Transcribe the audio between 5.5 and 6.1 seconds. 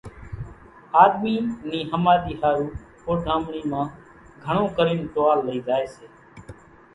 زائي سي۔